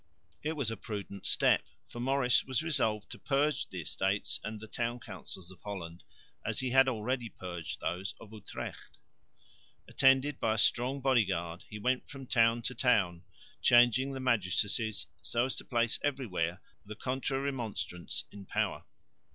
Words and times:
It 0.41 0.53
was 0.53 0.71
a 0.71 0.77
prudent 0.77 1.27
step, 1.27 1.61
for 1.85 1.99
Maurice 1.99 2.43
was 2.43 2.63
resolved 2.63 3.11
to 3.11 3.19
purge 3.19 3.67
the 3.67 3.81
Estates 3.81 4.39
and 4.43 4.59
the 4.59 4.65
town 4.65 4.99
councils 4.99 5.51
of 5.51 5.61
Holland, 5.61 6.03
as 6.43 6.57
he 6.59 6.71
had 6.71 6.87
already 6.87 7.29
purged 7.29 7.79
those 7.79 8.15
of 8.19 8.33
Utrecht. 8.33 8.97
Attended 9.87 10.39
by 10.39 10.55
a 10.55 10.57
strong 10.57 11.01
body 11.01 11.23
guard 11.23 11.65
he 11.69 11.77
went 11.77 12.09
from 12.09 12.25
town 12.25 12.63
to 12.63 12.73
town, 12.73 13.21
changing 13.61 14.13
the 14.13 14.19
magistracies, 14.19 15.05
so 15.21 15.45
as 15.45 15.55
to 15.57 15.65
place 15.65 15.99
everywhere 16.03 16.61
the 16.83 16.95
Contra 16.95 17.39
Remonstrants 17.39 18.25
in 18.31 18.47
power. 18.47 18.85